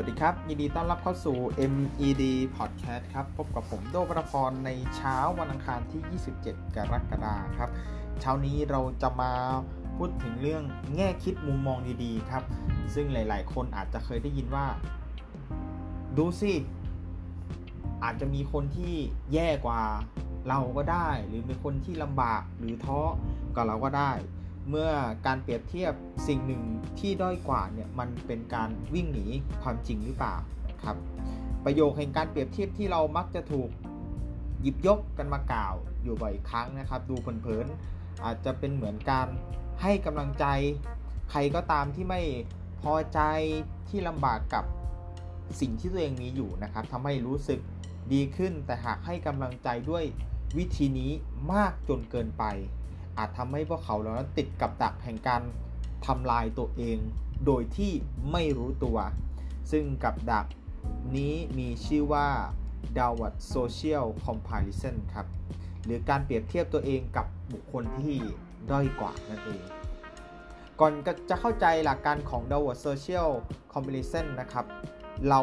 [0.00, 1.36] วัสดีครับ ยินดีต้อนรับเข้าสู่
[1.72, 2.24] MED
[2.56, 7.70] Podcast ครับ พบกับผมโดประพรในเช้าวันอังคารที่ 27 กรกฎาคมครับ
[8.20, 9.32] เช้านี้เราจะมา
[9.96, 10.62] พูดถึงเรื่อง
[10.96, 12.42] แง่คิดมุมมองดีๆครับ
[12.94, 14.66] ซึ่งหลายๆ คนอาจจะเคยได้ยินว่า
[16.18, 16.52] ดูสิ
[18.04, 18.94] อาจจะมีคนที่
[19.32, 19.82] แย่กว่า
[20.48, 23.00] เราก็ได้ หรือมีคนที่ลำบากหรือท้อ
[23.54, 24.12] กว่าเราก็ได้
[24.68, 24.90] เมื่อ
[25.26, 25.92] การเปรียบเทียบ
[26.28, 26.62] สิ่งหนึ่ง
[26.98, 29.26] ที่ด้อยกว่าเนี่ยมันเป็นการวิ่งหนี
[29.62, 30.36] ความจริงหรือเปล่า
[30.68, 30.96] นะครับ
[31.64, 33.70] ประโยคแห่งการเปรียบเทียบที่เรามักจะถูก
[34.60, 39.28] หยิบยกกันมากล่าวอยู่บ่อยครั้งนะครับ ดูเผินๆอาจจะเป็นเหมือนการ
[39.82, 40.46] ให้กำลังใจ
[41.30, 42.22] ใครก็ตามที่ไม่
[42.82, 43.20] พอใจ
[43.88, 44.64] ที่ลำบากกับ
[45.60, 47.60] สิ่งที่ตัวเองมีอยู่นะครับทำให้รู้สึก
[48.12, 50.04] ดีขึ้นแต่หากให้กำลังใจด้วย
[50.58, 51.12] วิธีนี้
[51.52, 52.44] มากจนเกินไป
[53.18, 55.42] อาจทำให้พวกเขาเหล่านั้นติดกับดักแห่งการ
[56.06, 56.98] ทำลายตัวเอง
[57.46, 57.92] โดยที่
[58.32, 58.98] ไม่รู้ตัว
[59.70, 60.46] ซึ่งกับดัก
[61.16, 62.28] นี้มีชื่อว่า
[62.98, 65.26] downward social comparison ครับ
[65.84, 68.18] หรือการเปรียบเทียบตัวเองกับบุคคลที่
[68.70, 69.62] ด้อยกว่านั่นเอง
[70.80, 70.92] ก่อน
[71.30, 73.28] จะเข้าใจหลักการของ downward social
[73.72, 74.66] comparison นะครับ
[75.28, 75.40] เรา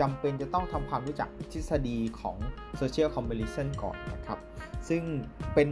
[0.00, 2.36] จำเป็นจะต้องทำความรู้จักทฤษฎีของ
[2.80, 4.38] social comparison ก่อนนะครับ
[4.88, 5.02] ซึ่ง
[5.54, 5.68] เป็น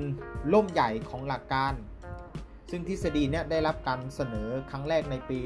[0.52, 1.72] ร่มใหญ่ของหลักการ
[2.70, 5.38] ซึ่งทฤษฎีนี้ได้รับการเสนอครั้งแรกในปี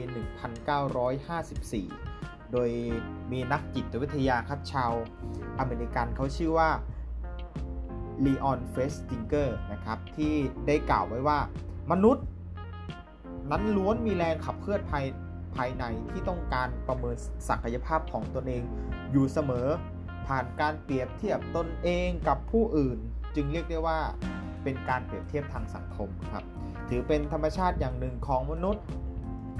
[1.18, 2.70] 1954 โดย
[3.32, 4.92] มีนักจิตวิทยาครับชาว
[5.58, 6.70] อเมริกันเขาชื่อว่า
[8.24, 10.34] ลีออนเฟสติงเกอร์นะครับที่
[10.66, 11.38] ได้กล่าวไว้ว่า
[11.92, 12.24] มนุษย์
[13.50, 15.04] นั้นล้วนมีแรงขับเคลื่อนภาย
[15.56, 17.16] ภายในที่ต้องการประเมิน
[17.48, 18.62] ศักยภาพของตนเอง
[19.12, 19.66] อยู่เสมอ
[20.26, 22.98] ผ่านการเปรียบเทียบตนเองกับผู้อื่น
[23.34, 23.98] จึงเรียกได้ว่า
[24.62, 26.44] เป็นการเปรียบเทียบทางสังคมครับ
[26.88, 28.84] ถือเป็นธรรมชาติอย่างหนึ่งของมนุษย์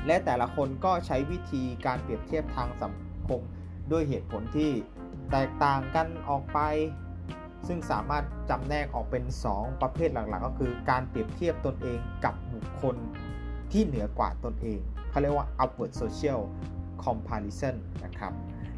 [0.07, 2.93] และแต่ละคนก็ใช้วิธีการเปรียบเทียบทางสัง
[3.29, 3.41] คม
[3.93, 4.71] ด้วยเหตุผลที่
[5.30, 6.59] แตกต่างกันออกไป
[7.67, 12.97] ซึ่งสามารถจำแนกออกเป็น 2 ประเภทหลักๆ ก็คือการเปรียบเทียบตนเองกับบุคคล
[13.73, 14.80] ที่เหนือกว่าตนเอง
[15.11, 16.41] เขาเรียกว่า upward social
[17.05, 18.33] comparison นะครับ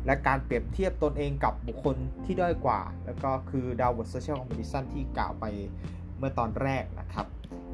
[0.07, 5.45] และการเปรียบเทียบตนเองกับบุคคลที่ด้อยกว่า แล้วก็คือ downward social comparison ที่กล่าวไป
[6.19, 7.27] เมื่อตอนแรกนะครับ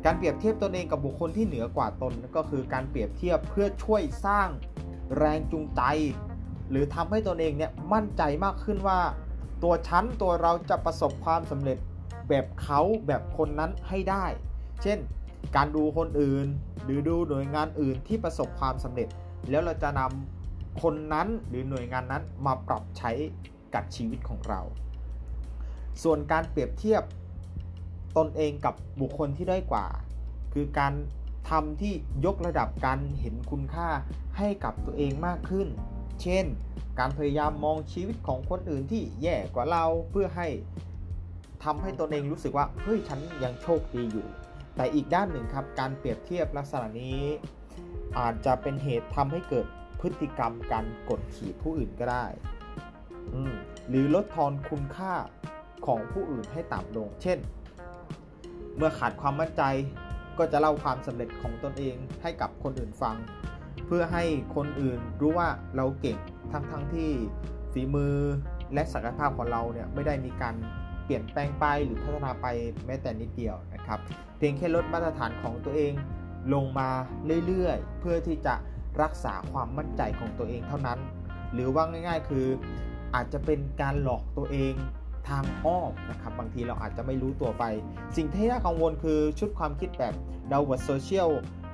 [0.04, 4.48] การเปรียบเทียบตนเองกับบุคคลที่เหนือกว่าตนก็คือการเปรียบเทียบเพื่อช่วยสร้าง
[5.18, 5.82] แรงจูงใจ
[6.70, 9.00] หรือทำให้ตนเองเนี่ยมั่นใจมากขึ้นว่า
[9.62, 11.78] ตัวฉันตัวเราจะประสบความสำเร็จ
[12.28, 14.24] แบบเขาแบบคนนั้นให้ได้
[14.82, 14.98] เช่น
[15.56, 16.46] การดูคนอื่น
[16.84, 19.08] หรือดูหน่วยงานอื่นที่ประสบความสำเร็จ
[19.50, 20.37] แล้วเราจะนำ
[20.82, 23.12] คนนั้นหรือหน่วยงานนั้นมาปรับใช้
[23.74, 24.60] กับชีวิตของเรา
[26.02, 27.02] ส่วนการเปรียบเทียบ
[28.16, 29.86] ตนเองกับบุคคลที่ด้อยกว่า
[30.52, 30.92] คือการ
[31.50, 31.94] ทำที่
[32.26, 33.88] ยกระดับการเห็นคุณค่า
[34.38, 35.68] ให้กับตัวเองมากขึ้น
[36.22, 36.44] เช่น
[36.98, 40.48] การพยายามมองชีวิตของคนอื่นที่แย่กว่าเราเพื่อให้
[41.64, 44.26] ทำให้ตนเองรู้สึกว่าเฮ้ยฉันยังโชคดีอยู่
[44.76, 47.22] แต่อีกด้านหนึ่งครับการเปรียบเทียบลักษณะนี้
[48.18, 49.66] อาจจะเป็นเหตุทำให้เกิด
[50.00, 52.26] พฤติกรรมการกดขี่ผู้อื่นก็ได้
[53.88, 55.12] หรือลดทอนคุณค่า
[55.86, 57.38] ของผู้อื่นให้ต่ำลง เช่น
[58.76, 59.62] เมื่อขาดความมั่นใจ
[60.38, 63.16] ก็จะเล่าความสำเร็จของตนเองให้กับคนอื่นฟัง
[63.86, 64.24] เพื่อให้
[64.56, 66.18] คนอื่นรู้ว่าเราเก่ง
[66.52, 67.10] ทั้งทั้งที่
[67.72, 68.16] ฝีมือ
[68.74, 70.54] และศักยภาพของเราเนี่ยไม่ได้มีการ
[71.04, 72.46] เปลี่ยนแปลงไปหรือพัฒนาไป
[72.86, 73.98] แม้แต่นิดเดียวนะครับ
[74.38, 75.92] เพียงแค่ลดมาตรฐานของตัวเอง
[76.54, 76.88] ลงมา
[77.46, 78.54] เรื่อยๆ เพื่อที่จะ
[79.02, 80.98] รักษาความมั่นใจของตัวเองเท่านั้น
[81.52, 82.46] หรือว่าง่ายๆ คือ
[83.14, 84.74] อาจจะเป็นการหลอกตัวเอง
[85.28, 87.64] ทางอ้อมนะครับบางทีเราอาจจะไม่รู้ตัวไป
[88.16, 90.14] สิ่งที่น่ากังวลคือชุดความคิดแบบ
[90.50, 91.30] downward social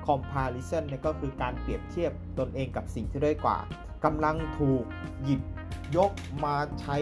[0.07, 3.57] comparison นี่ก็คือการเปรียบเทียบตนเองกับสิ่งที่ด้อยกว่า
[4.05, 4.83] กำลังถูก
[5.23, 5.41] หยิบ
[5.97, 6.11] ยก
[6.43, 6.97] มาใช้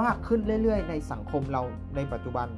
[0.00, 1.62] มากขึ้นเรื่อย ๆ ในสังคมเรา
[1.96, 2.48] ในปัจจุบัน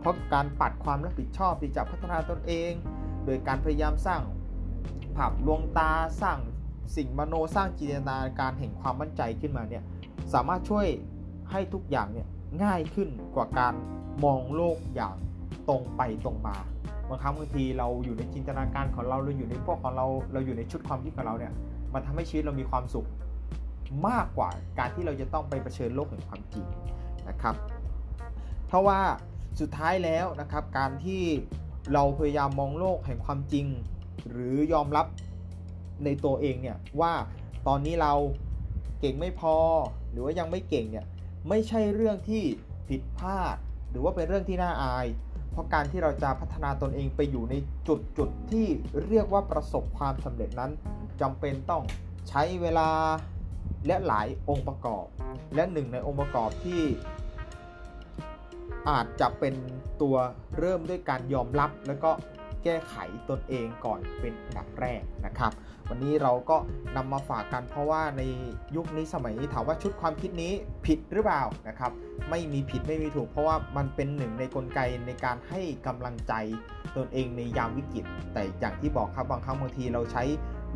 [0.00, 2.72] เพราะการปัดความรับผิดชอบที่จะพัฒนาตนเอง
[3.24, 4.20] โดยการพยายามสร้าง
[5.16, 5.90] ภาพลวงตา
[6.22, 6.38] สร้าง
[6.96, 9.84] สิ่งมโนสร้างจินตนาการแห่งความมั่นใจขึ้นมาเนี่ย
[10.32, 10.86] สามารถช่วย
[11.50, 12.26] ให้ทุกอย่างเนี่ย
[12.64, 13.74] ง่ายขึ้นกว่าการ
[14.24, 15.16] มองโลกอย่าง
[15.68, 16.56] ตรงไปตรงมา
[17.08, 21.52] บางครั้งบางทีเราอยู่ในจินตนาการของเราเราอยู่ในพวกของเราเราอยู่ในชุดความคิดของเราเนี่ย
[21.94, 23.08] มันทำให้ชีวิตเรามีความสุข
[24.08, 26.66] มากกว่าการที่เราจะต้องไปเผชิญโลกแห่งความจริง
[27.28, 27.54] นะครับ
[28.66, 29.00] เพราะว่า
[29.60, 31.22] สุดท้ายแล้วนะครับการที่
[31.92, 33.66] เราพยายามมองโลกแห่งความจริง
[34.30, 35.06] หรือยอมรับ
[36.04, 37.12] ในตัวเองเนี่ยว่า
[37.66, 38.12] ตอนนี้เรา
[39.00, 39.56] เก่งไม่พอ
[40.10, 41.06] หรือว่ายังไม่เก่งเนี่ย
[41.48, 42.42] ไม่ใช่เรื่องที่
[42.88, 43.56] ผิดพลาด
[43.90, 45.06] หรือว่าเป็นเรื่องที่น่าอาย
[45.50, 47.54] เพราะการที่เราจะพัฒนาตนเองไปอยู่ใน
[47.88, 48.66] จุดจุดที่
[49.08, 50.70] เรียกว่าประสบความสำเร็จนั้น
[51.20, 51.82] จำเป็นต้อง
[52.28, 52.88] ใช้เวลา
[53.86, 55.04] และหลายองค์ประกอบ
[55.54, 56.82] และหนึ่งในองค์ประกอบที่
[58.88, 59.54] อาจจะเป็น
[60.02, 60.16] ตัว
[60.58, 62.10] เริ่มด้วยการยอมรับ แล้วก็
[62.64, 62.94] แก้ไข
[63.30, 65.52] ตนเองก่อนเป็นอันดับแรกนะครับ
[65.88, 66.56] วันนี้เราก็
[66.96, 68.22] นำมาฝากกันเพราะว่าใน
[68.76, 70.52] ยุคนี้สมัยนี้ถามว่าชุดความคิดนี้
[70.86, 71.92] ผิดหรือเปล่านะครับ
[72.30, 76.32] ไม่มีผิดไม่มีถูก เพราะว่ามันเป็นหนึ่งในกลไกในการให้กำลังใจ
[76.96, 80.22] ตนเองในยามวิกฤต แต่อย่างที่บอกครับบางครั้งบางทีเราใช้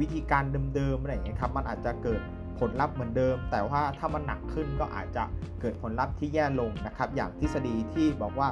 [0.00, 0.44] วิธีการ
[0.75, 2.21] เดิมๆอะไรอย่างเงี้ยครับมันอาจจะเกิด
[2.59, 5.25] ผลลัพธ์เหมือนเดิม แต่ว่าถ้ามันหนักขึ้นก็อาจจะ
[5.61, 8.49] เกิดผลลัพธ์ที่แย่ลงนะครับ อย่างทฤษฎีที่บอกว่า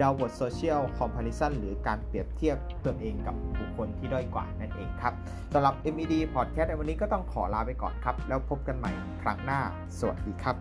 [0.00, 5.14] downward social comparison หรือการเปรียบเทียบตัวเองกับบุคคลที่ด้อยกว่านั่นเองครับ
[5.52, 9.60] สำหรับ MED Podcast ในวันนี้ก็ต้องขอลาไปก่อนครับ แล้วพบกันใหม่ครั้งหน้า
[9.98, 10.56] สวัสดีครับ